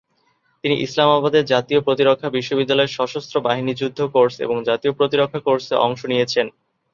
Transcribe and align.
তিনি 0.63 0.75
ইসলামাবাদের 0.77 1.43
জাতীয় 1.45 1.79
প্রতিরক্ষা 1.81 2.29
বিশ্ববিদ্যালয়ে 2.29 2.93
সশস্ত্র 2.97 3.35
বাহিনী 3.47 3.71
যুদ্ধ 3.73 3.99
কোর্স 4.13 4.35
এবং 4.45 4.55
জাতীয় 4.69 4.93
প্রতিরক্ষা 4.99 5.39
কোর্সে 5.39 5.73
অংশ 5.85 6.01
নিয়েছেন। 6.11 6.45